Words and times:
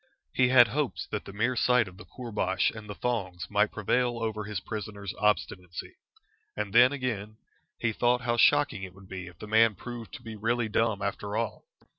He 0.33 0.47
had 0.49 0.69
hopes 0.69 1.05
that 1.11 1.25
the 1.25 1.31
mere 1.31 1.55
sight 1.55 1.87
of 1.87 1.97
the 1.97 2.05
koorbash 2.05 2.71
and 2.75 2.89
the 2.89 2.95
thongs 2.95 3.45
might 3.51 3.71
prevail 3.71 4.17
over 4.17 4.45
his 4.45 4.59
prisoner's 4.59 5.13
obstinacy. 5.19 5.93
And 6.57 6.73
then, 6.73 6.91
again, 6.91 7.37
he 7.77 7.93
thought 7.93 8.21
how 8.21 8.37
shocking 8.37 8.81
it 8.81 8.95
would 8.95 9.07
be 9.07 9.27
if 9.27 9.37
the 9.37 9.45
man 9.45 9.75
proved 9.75 10.11
to 10.15 10.23
be 10.23 10.35
really 10.35 10.69
dumb 10.69 11.03
after 11.03 11.37
all. 11.37 11.65